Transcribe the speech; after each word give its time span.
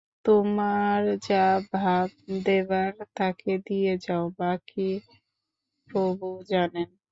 তোমার 0.25 0.99
যা 1.27 1.45
ভাব 1.73 2.07
দেবার 2.43 2.91
থাকে 3.15 3.53
দিয়ে 3.67 3.93
যাও, 3.97 4.25
বাকী 4.39 4.89
প্রভু 5.89 6.27
জানেন। 6.49 6.89